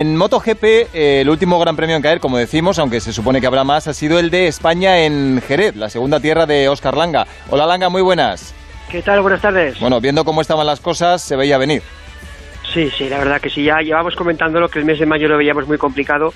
[0.00, 3.48] En MotoGP, eh, el último gran premio en caer, como decimos, aunque se supone que
[3.48, 7.26] habrá más, ha sido el de España en Jerez, la segunda tierra de Óscar Langa.
[7.50, 8.54] Hola Langa, muy buenas.
[8.88, 9.22] ¿Qué tal?
[9.22, 9.80] Buenas tardes.
[9.80, 11.82] Bueno, viendo cómo estaban las cosas, se veía venir.
[12.72, 15.26] Sí, sí, la verdad que sí, ya llevamos comentando lo que el mes de mayo
[15.26, 16.32] lo veíamos muy complicado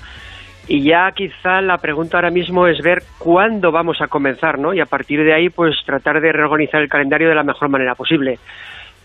[0.67, 4.73] y ya quizá la pregunta ahora mismo es ver cuándo vamos a comenzar, ¿no?
[4.73, 7.95] Y a partir de ahí, pues tratar de reorganizar el calendario de la mejor manera
[7.95, 8.39] posible.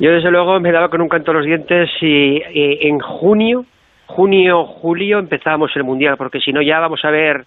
[0.00, 3.64] Yo, desde luego, me daba con un canto a los dientes y en junio
[4.08, 7.44] junio, julio empezábamos el Mundial, porque si no ya vamos a ver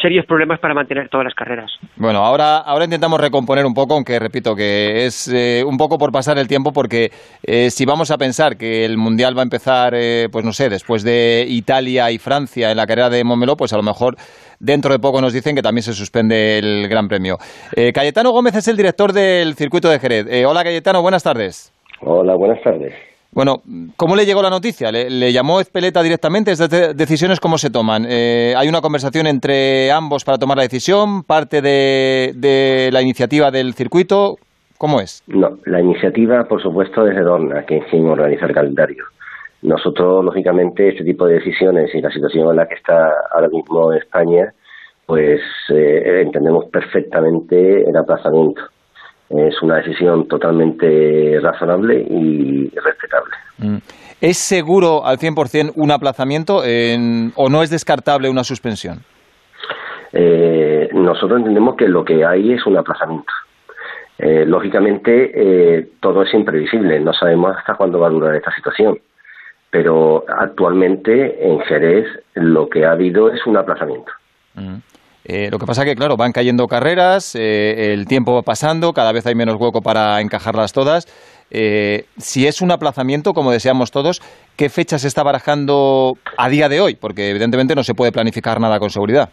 [0.00, 1.70] serios problemas para mantener todas las carreras.
[1.96, 6.10] Bueno, ahora, ahora intentamos recomponer un poco, aunque repito que es eh, un poco por
[6.12, 7.10] pasar el tiempo, porque
[7.42, 10.68] eh, si vamos a pensar que el Mundial va a empezar, eh, pues no sé,
[10.68, 14.14] después de Italia y Francia en la carrera de Montmeló, pues a lo mejor
[14.58, 17.36] dentro de poco nos dicen que también se suspende el Gran Premio.
[17.94, 20.46] Cayetano Gómez es el director del circuito de Jerez.
[20.46, 21.72] hola Cayetano, buenas tardes.
[22.02, 23.09] Hola, buenas tardes.
[23.32, 23.62] Bueno,
[23.96, 24.90] ¿cómo le llegó la noticia?
[24.90, 26.50] ¿Le, llamó Ezpeleta directamente?
[26.50, 28.04] ¿Estas decisiones cómo se toman?
[28.08, 31.22] Eh, ¿Hay una conversación entre ambos para tomar la decisión?
[31.22, 34.36] ¿Parte de, la iniciativa del circuito?
[34.78, 35.22] ¿Cómo es?
[35.28, 39.04] No, la iniciativa, por supuesto, es de Dorna, que quien organiza el calendario.
[39.62, 43.92] Nosotros, lógicamente, este tipo de decisiones y la situación en la que está ahora mismo
[43.92, 44.52] España,
[45.06, 48.62] pues eh, entendemos perfectamente el aplazamiento
[49.30, 53.34] es una decisión totalmente razonable y respetable.
[53.58, 53.76] Mm.
[54.20, 59.00] ¿Es seguro al 100% un aplazamiento o no es descartable una suspensión?
[60.12, 63.32] Eh, nosotros entendemos que lo que hay es un aplazamiento.
[64.18, 68.98] Eh, lógicamente, eh, todo es imprevisible, no sabemos hasta cuándo va a durar esta situación.
[69.70, 74.12] Pero actualmente en Jerez lo que ha habido es un aplazamiento.
[74.54, 74.76] Mm.
[75.24, 79.12] Eh, lo que pasa que, claro, van cayendo carreras, eh, el tiempo va pasando, cada
[79.12, 81.06] vez hay menos hueco para encajarlas todas.
[81.50, 84.22] Eh, si es un aplazamiento, como deseamos todos,
[84.56, 86.94] ¿qué fecha se está barajando a día de hoy?
[86.94, 89.28] Porque evidentemente no se puede planificar nada con seguridad.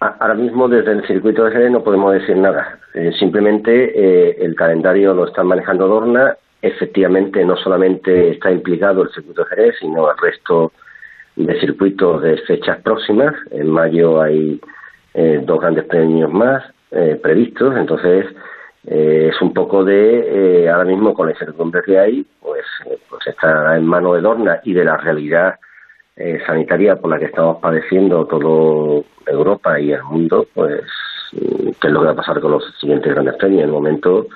[0.00, 2.78] Ahora mismo desde el circuito de Jerez no podemos decir nada.
[3.18, 6.36] simplemente el calendario lo están manejando Dorna.
[6.62, 10.72] Efectivamente, no solamente está implicado el circuito de Jerez, sino el resto
[11.34, 13.34] de circuitos de fechas próximas.
[13.50, 14.60] En mayo hay
[15.14, 18.26] eh, dos grandes premios más eh, previstos, entonces
[18.86, 22.64] eh, es un poco de, ahora mismo con la incertidumbre que hay, pues,
[23.08, 25.56] pues está en mano de Dorna y de la realidad
[26.46, 30.82] sanitaria por la que estamos padeciendo todo Europa y el mundo, pues
[31.30, 33.62] qué es lo que va a pasar con los siguientes grandes premios.
[33.62, 34.28] En el momento en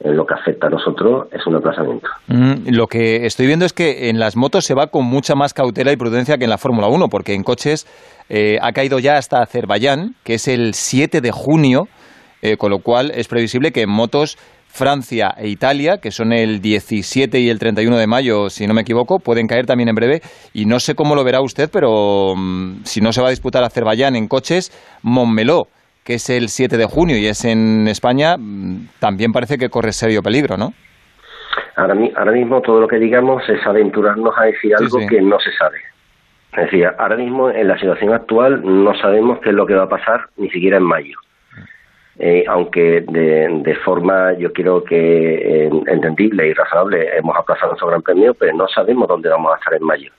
[0.00, 2.08] lo que afecta a nosotros es un aplazamiento.
[2.26, 5.54] Mm, lo que estoy viendo es que en las motos se va con mucha más
[5.54, 7.86] cautela y prudencia que en la Fórmula 1, porque en coches
[8.28, 11.88] eh, ha caído ya hasta Azerbaiyán, que es el 7 de junio,
[12.42, 16.60] eh, con lo cual es previsible que en motos Francia e Italia, que son el
[16.60, 20.20] 17 y el 31 de mayo, si no me equivoco, pueden caer también en breve.
[20.52, 23.62] Y no sé cómo lo verá usted, pero mm, si no se va a disputar
[23.62, 24.72] Azerbaiyán en coches,
[25.02, 25.68] Montmeló
[26.04, 28.36] que es el 7 de junio y es en España,
[28.98, 30.72] también parece que corre serio peligro, ¿no?
[31.76, 31.94] Ahora,
[32.32, 35.78] mismo todo lo que digamos es aventurarnos a decir algo que no se sabe.
[36.52, 39.84] Es decir, ahora mismo en la situación actual no sabemos qué es lo que va
[39.84, 41.18] a pasar ni siquiera en mayo.
[42.16, 48.34] Eh, aunque de, forma, yo creo que entendible y razonable, hemos aplazado nuestro Gran Premio,
[48.34, 50.12] pero no sabemos dónde vamos a estar en mayo.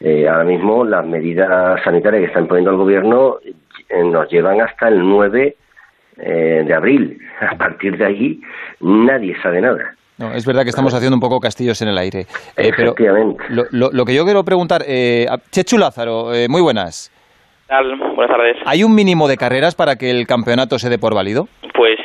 [0.00, 3.52] Eh, ahora mismo las medidas sanitarias que está imponiendo el gobierno eh,
[3.90, 5.56] nos llevan hasta el 9
[6.18, 7.18] eh, de abril.
[7.40, 8.40] A partir de ahí
[8.80, 9.94] nadie sabe nada.
[10.18, 12.20] No, es verdad que estamos haciendo un poco castillos en el aire.
[12.20, 12.26] Eh,
[12.56, 13.42] Efectivamente.
[13.48, 17.12] Pero lo, que yo quiero preguntar, eh, Chechu Lázaro, muy buenas.
[17.68, 18.56] Buenas tardes.
[18.66, 21.48] ¿Hay un mínimo de carreras para que el campeonato se dé por válido?
[21.78, 21.96] Pues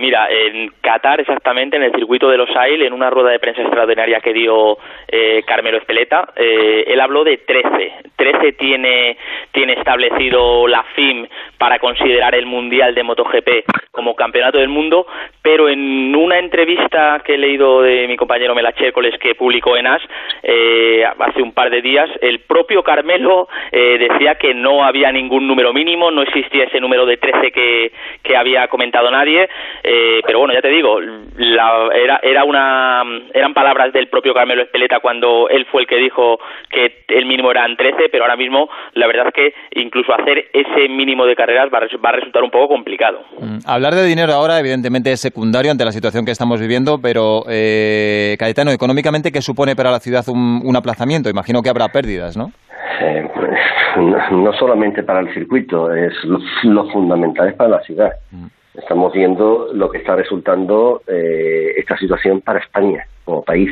[0.00, 3.62] mira, en Qatar exactamente, en el circuito de los AIL, en una rueda de prensa
[3.62, 4.76] extraordinaria que dio
[5.06, 7.92] eh, Carmelo Espeleta, eh, él habló de 13.
[8.16, 9.16] 13 tiene,
[9.52, 13.48] tiene establecido la FIM para considerar el Mundial de MotoGP
[13.92, 15.06] como campeonato del mundo,
[15.42, 20.02] pero en una entrevista que he leído de mi compañero Melachércoles que publicó en AS
[20.42, 25.72] eh, hace un par de días, el propio Carmelo decía que no había ningún número
[25.72, 29.48] mínimo, no existía ese número de 13 que, que había comentado nadie.
[29.82, 33.02] Eh, pero bueno, ya te digo, era, era una,
[33.32, 36.38] eran palabras del propio Carmelo Espeleta cuando él fue el que dijo
[36.70, 40.88] que el mínimo eran 13, pero ahora mismo la verdad es que incluso hacer ese
[40.88, 43.20] mínimo de carreras va a, resultar un poco complicado.
[43.38, 47.44] Mm, hablar de dinero ahora evidentemente es secundario ante la situación que estamos viviendo, pero
[47.48, 51.28] eh, Caetano, económicamente, ¿qué supone para la ciudad un, aplazamiento?
[51.28, 52.52] Imagino que habrá pérdidas, ¿no?
[53.00, 53.50] Eh, pues,
[54.30, 58.10] no, solamente para el circuito, es lo, fundamental es para la ciudad.
[58.30, 63.70] Mm estamos viendo lo que está resultando eh, esta situación para España como país.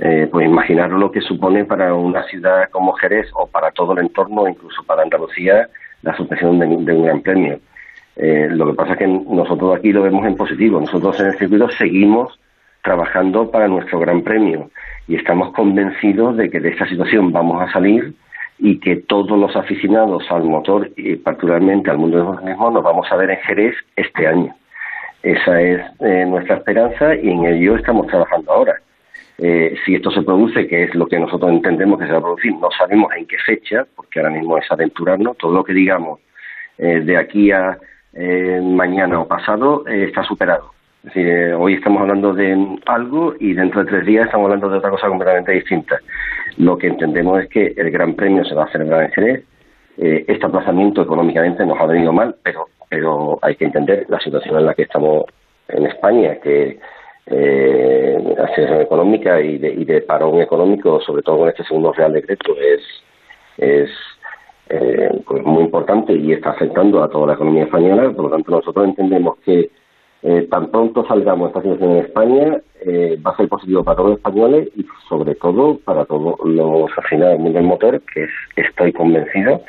[0.00, 4.00] eh, pues imaginaros lo que supone para una ciudad como Jerez o para todo el
[4.00, 5.68] entorno, incluso para Andalucía,
[6.02, 7.60] la suspensión de, un gran premio.
[8.16, 10.80] Eh, lo que pasa es que nosotros aquí lo vemos en positivo.
[10.80, 12.38] Nosotros en el circuito seguimos
[12.82, 14.70] trabajando para nuestro gran premio
[15.08, 18.14] y estamos convencidos de que de esta situación vamos a salir
[18.64, 23.06] y que todos los aficionados al motor y particularmente al mundo del mismo nos vamos
[23.12, 24.54] a ver en Jerez este año.
[25.22, 28.80] Esa es eh, nuestra esperanza y en ello estamos trabajando ahora.
[29.36, 32.22] Eh, si esto se produce, que es lo que nosotros entendemos que se va a
[32.22, 36.20] producir, no sabemos en qué fecha, porque ahora mismo es aventurarnos, todo lo que digamos
[36.78, 37.76] eh, de aquí a
[38.62, 40.70] mañana o pasado está superado.
[41.04, 44.78] Es decir, hoy estamos hablando de algo y dentro de tres días estamos hablando de
[44.78, 46.00] otra cosa completamente distinta.
[46.58, 49.44] Lo que entendemos es que el Gran Premio se va a celebrar en Jerez.
[49.96, 54.66] este aplazamiento económicamente nos ha venido mal, pero pero hay que entender la situación en
[54.66, 55.24] la que estamos
[55.68, 56.78] en España, que
[57.26, 61.92] eh, la situación económica y de, y de parón económico, sobre todo con este segundo
[61.92, 62.82] Real Decreto, es,
[63.58, 63.90] es
[64.68, 68.12] eh, pues muy importante y está afectando a toda la economía española.
[68.12, 69.70] Por lo tanto, nosotros entendemos que
[70.26, 74.10] eh, tan pronto salgamos esta situación en España, eh, va a ser positivo para todos
[74.10, 78.26] los españoles y sobre todo para todos los aficionados del motor, que
[78.56, 79.60] estoy convencido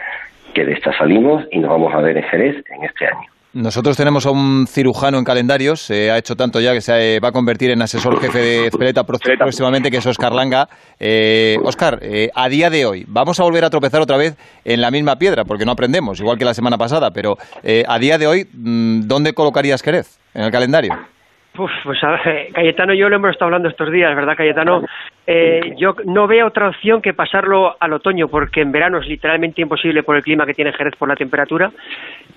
[0.54, 3.35] que de esta salimos y nos vamos a ver en en este año.
[3.56, 7.30] Nosotros tenemos a un cirujano en calendarios, se ha hecho tanto ya que se va
[7.30, 10.68] a convertir en asesor jefe de Speleta próximamente, que es Oscar Langa.
[11.00, 14.36] Eh, Oscar, eh, a día de hoy, vamos a volver a tropezar otra vez
[14.66, 17.98] en la misma piedra, porque no aprendemos, igual que la semana pasada, pero eh, a
[17.98, 21.15] día de hoy, mm, ¿dónde colocarías Jerez en el calendario?
[21.56, 24.84] Pues a ver, Cayetano y yo lo hemos estado hablando estos días, ¿verdad, Cayetano?
[25.26, 29.62] Eh, yo no veo otra opción que pasarlo al otoño, porque en verano es literalmente
[29.62, 31.72] imposible por el clima que tiene Jerez por la temperatura,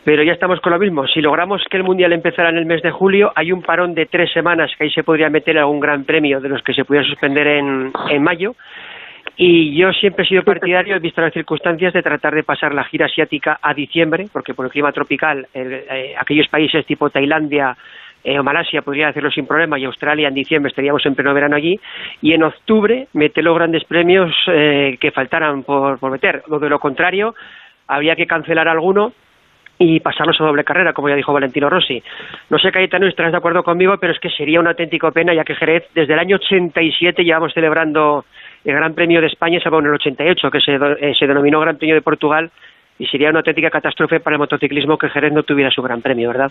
[0.05, 1.07] pero ya estamos con lo mismo.
[1.07, 4.07] Si logramos que el Mundial empezara en el mes de julio, hay un parón de
[4.07, 7.07] tres semanas que ahí se podría meter algún gran premio de los que se pudiera
[7.07, 8.55] suspender en, en mayo.
[9.41, 12.83] Y yo siempre he sido partidario, he visto las circunstancias, de tratar de pasar la
[12.83, 17.77] gira asiática a diciembre, porque por el clima tropical, eh, aquellos países tipo Tailandia,
[18.25, 21.79] eh, Malasia podría hacerlo sin problema y Australia en diciembre estaríamos en pleno verano allí
[22.21, 26.43] y en octubre mete los grandes premios eh, que faltaran por, por meter.
[26.49, 27.35] O de lo contrario,
[27.87, 29.13] habría que cancelar alguno
[29.79, 32.03] y pasarlos a doble carrera, como ya dijo Valentino Rossi.
[32.51, 35.45] No sé, Cayetano, estarás de acuerdo conmigo, pero es que sería una auténtica pena, ya
[35.45, 38.25] que Jerez, desde el año 87 llevamos celebrando
[38.65, 41.77] el Gran Premio de España, se en el 88, que se, eh, se denominó Gran
[41.77, 42.51] Premio de Portugal,
[42.99, 46.29] y sería una auténtica catástrofe para el motociclismo que Jerez no tuviera su Gran Premio,
[46.29, 46.51] ¿verdad?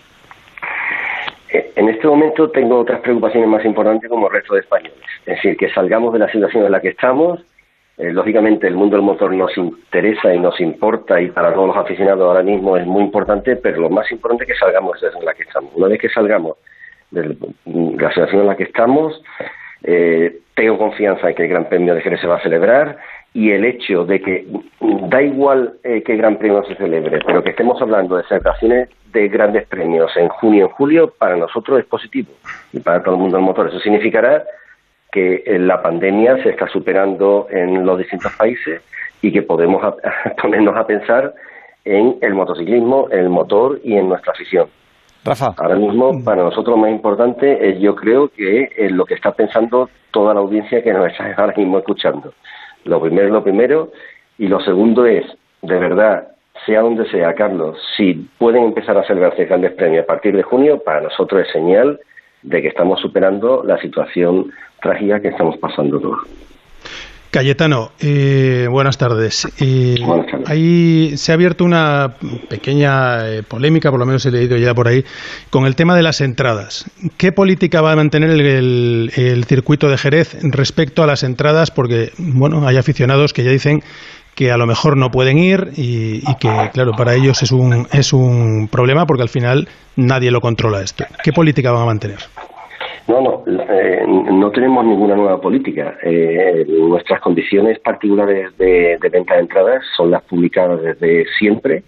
[1.50, 4.98] En este momento tengo otras preocupaciones más importantes como el resto de españoles.
[5.24, 7.40] Es decir, que salgamos de la situación en la que estamos.
[7.96, 11.76] Eh, lógicamente, el mundo del motor nos interesa y nos importa y para todos los
[11.76, 15.34] aficionados ahora mismo es muy importante, pero lo más importante es que salgamos de la
[15.34, 15.72] que estamos.
[15.74, 16.56] Una vez que salgamos
[17.10, 19.20] de la situación en la que estamos,
[19.82, 22.98] eh, tengo confianza en que el Gran Premio de Jerez se va a celebrar
[23.34, 24.46] y el hecho de que
[24.80, 29.28] da igual eh, el Gran Premio se celebre, pero que estemos hablando de celebraciones de
[29.28, 32.30] grandes premios en junio y en julio, para nosotros es positivo
[32.72, 33.68] y para todo el mundo del motor.
[33.68, 34.44] Eso significará
[35.10, 38.82] que eh, la pandemia se está superando en los distintos países
[39.22, 39.82] y que podemos
[40.42, 41.34] ponernos a pensar
[41.84, 44.68] en el motociclismo, el motor y en nuestra afición.
[45.24, 45.54] Rafa.
[45.56, 49.32] Ahora mismo, para nosotros lo más importante es, yo creo, que es lo que está
[49.32, 52.32] pensando toda la audiencia que nos está ahora mismo escuchando.
[52.84, 53.92] Lo primero es lo primero
[54.38, 55.24] y lo segundo es,
[55.62, 56.28] de verdad,
[56.66, 60.82] sea donde sea, Carlos, si pueden empezar a celebrarse grandes premios a partir de junio,
[60.82, 62.00] para nosotros es señal
[62.42, 66.20] de que estamos superando la situación trágica que estamos pasando todos.
[67.30, 69.46] Cayetano, eh, buenas tardes.
[69.60, 69.96] Eh,
[70.46, 72.14] Ahí se ha abierto una
[72.48, 75.04] pequeña eh, polémica, por lo menos he leído ya por ahí,
[75.50, 76.86] con el tema de las entradas.
[77.18, 81.70] ¿Qué política va a mantener el, el circuito de Jerez respecto a las entradas?
[81.70, 83.82] Porque, bueno, hay aficionados que ya dicen
[84.34, 88.12] que a lo mejor no pueden ir y, que, claro, para ellos es un, es
[88.12, 91.04] un problema porque al final nadie lo controla esto.
[91.22, 92.18] ¿Qué política van a mantener?
[93.08, 95.96] No, no, eh, no tenemos ninguna nueva política.
[96.02, 101.84] Eh, nuestras condiciones particulares de, de venta de entradas son las publicadas desde siempre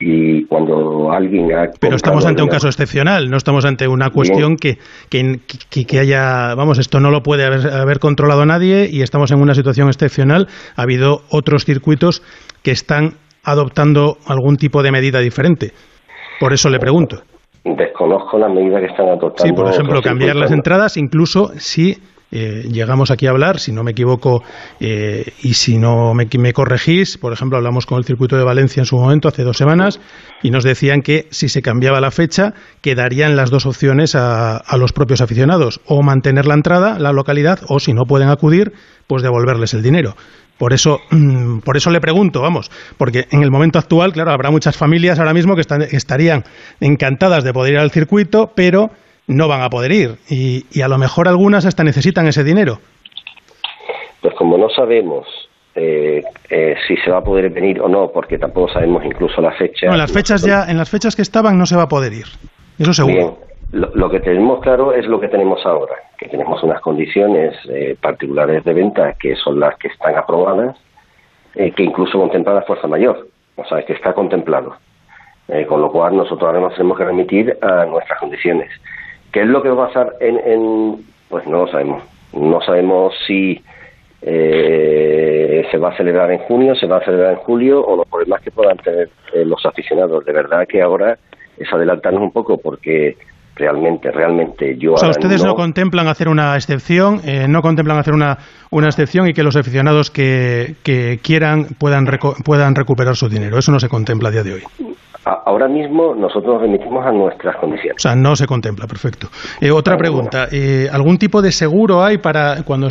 [0.00, 4.56] y cuando alguien ha pero estamos ante un caso excepcional no estamos ante una cuestión
[4.56, 4.78] que,
[5.10, 5.40] que,
[5.84, 9.88] que, haya vamos esto no lo puede haber, controlado nadie y estamos en una situación
[9.88, 10.46] excepcional.
[10.76, 12.22] Ha habido otros circuitos
[12.62, 15.72] que están adoptando algún tipo de medida diferente.
[16.38, 17.22] Por eso le pregunto
[17.64, 21.96] desconozco las medidas que están adoptando sí por ejemplo cambiar las entradas incluso si
[22.30, 24.42] eh, llegamos aquí a hablar, si no me equivoco
[24.80, 28.84] eh, y si no me, corregís, por ejemplo, hablamos con el circuito de Valencia en
[28.84, 29.98] su momento, hace dos semanas,
[30.42, 34.92] y nos decían que si se cambiaba la fecha, quedarían las dos opciones a, los
[34.92, 38.72] propios aficionados, o mantener la entrada, la localidad, o si no pueden acudir,
[39.06, 40.14] pues devolverles el dinero.
[40.58, 44.50] Por eso, mm, por eso le pregunto, vamos, porque en el momento actual, claro, habrá
[44.50, 45.62] muchas familias ahora mismo que
[45.92, 46.44] estarían
[46.80, 48.90] encantadas de poder ir al circuito, pero
[49.28, 52.80] no van a poder ir y, a lo mejor algunas hasta necesitan ese dinero.
[54.20, 55.28] Pues como no sabemos
[55.76, 59.52] eh, eh, si se va a poder venir o no, porque tampoco sabemos incluso la
[59.52, 59.86] fecha.
[59.86, 62.12] No, en las fechas ya, en las fechas que estaban no se va a poder
[62.12, 62.26] ir.
[62.78, 63.14] Eso seguro.
[63.14, 63.47] Bien.
[63.72, 68.64] Lo, que tenemos claro es lo que tenemos ahora, que tenemos unas condiciones eh, particulares
[68.64, 70.76] de venta que son las que están aprobadas,
[71.54, 74.76] que incluso contemplan la fuerza mayor, o sea, que está contemplado.
[75.68, 78.70] con lo cual nosotros ahora nos tenemos que remitir a nuestras condiciones.
[79.32, 82.02] ¿Qué es lo que va a pasar en, Pues no lo sabemos.
[82.32, 83.62] No sabemos si
[84.22, 88.06] eh, se va a celebrar en junio, se va a celebrar en julio o los
[88.06, 90.24] problemas que puedan tener eh, los aficionados.
[90.24, 91.18] De verdad que ahora
[91.58, 93.16] es adelantarnos un poco porque
[93.58, 94.94] realmente, realmente yo...
[94.94, 98.38] O sea, ustedes no, contemplan hacer una excepción, eh, no contemplan hacer una,
[98.70, 102.06] una excepción y que los aficionados que, que quieran puedan,
[102.44, 103.58] puedan recuperar su dinero.
[103.58, 104.62] Eso no se contempla a día de hoy
[105.44, 107.96] ahora mismo nosotros nos remitimos a nuestras condiciones.
[107.96, 109.28] O sea, no se contempla, perfecto.
[109.60, 112.88] Eh, otra pregunta, eh, ¿algún tipo de seguro hay para cuando,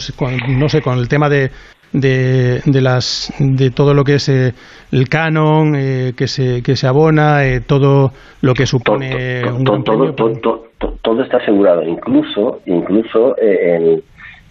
[0.50, 1.52] no sé, con el tema de,
[1.94, 4.54] de, de, las de todo lo que es eh,
[4.92, 10.70] el canon que se que se abona todo lo que supone todo, un todo, todo,
[11.02, 14.04] todo, está asegurado incluso incluso en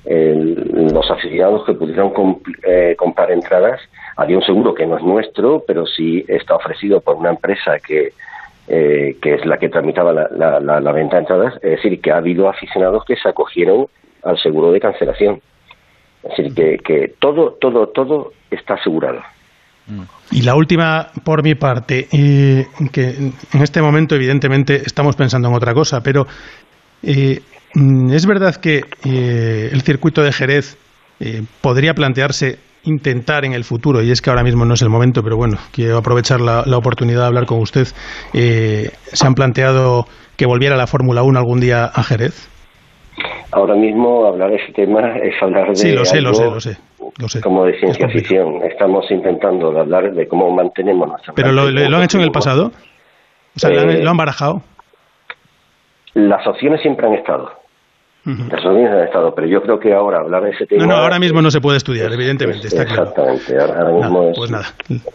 [0.07, 2.13] los aficionados que pudieron
[2.63, 3.81] eh, comprar entradas,
[4.17, 8.13] había un seguro que no es nuestro, pero sí está ofrecido por una empresa que,
[8.69, 12.19] eh, que es la que tramitaba la, la, venta de entradas, es decir, que ha
[12.19, 13.87] habido aficionados que se acogieron
[14.23, 15.41] al seguro de cancelación.
[16.31, 19.21] Es decir, que, todo, todo, todo está asegurado.
[20.33, 25.55] Y la última, por mi parte, eh, que en este momento evidentemente estamos pensando en
[25.55, 26.27] otra cosa, pero
[27.05, 27.41] eh,
[27.77, 30.79] Mm, es verdad que eh, el circuito de Jerez
[31.21, 34.89] eh, podría plantearse intentar en el futuro, y es que ahora mismo no es el
[34.89, 37.87] momento, pero bueno, quiero aprovechar la, oportunidad de hablar con usted.
[38.33, 40.07] ¿Se han planteado
[40.37, 42.49] que volviera la Fórmula 1 algún día a Jerez?
[43.57, 45.77] Ahora mismo hablar de ese tema es hablar de.
[45.77, 46.77] Sí, lo sé, lo sé, lo sé,
[47.19, 47.41] lo sé.
[47.41, 48.63] Como de ciencia ficción.
[48.63, 51.33] Estamos intentando hablar de cómo mantenemos nuestra.
[51.33, 52.71] ¿Pero lo, han hecho en el pasado?
[53.57, 54.61] O sea, ¿lo han barajado?
[56.13, 57.51] Las opciones siempre han estado.
[58.27, 60.85] Las han estado, pero yo creo que ahora hablar de ese tema...
[60.85, 63.05] No, no, ahora mismo no se puede estudiar, evidentemente, está claro.
[63.05, 64.37] Exactamente, ahora, mismo es...
[64.37, 64.67] Pues nada.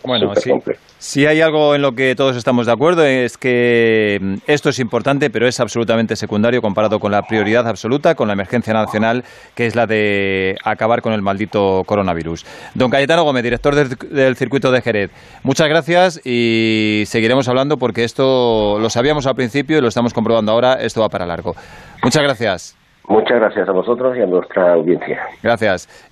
[0.05, 0.49] Bueno, sí,
[0.97, 4.79] si hay algo en lo que todos estamos de acuerdo es que mm, esto es
[4.79, 9.25] importante, pero es absolutamente secundario comparado con la prioridad absoluta, con la emergencia nacional,
[9.55, 12.45] que es la de acabar con el maldito coronavirus.
[12.75, 15.11] Don Cayetano Gómez, director del, del circuito de Jerez,
[15.43, 20.53] muchas gracias y seguiremos hablando porque esto lo sabíamos al principio y lo estamos comprobando
[20.53, 21.55] ahora, esto va para largo.
[22.01, 22.80] Muchas gracias.
[23.11, 25.19] Muchas gracias a vosotros y a nuestra audiencia.
[25.43, 26.09] Gracias.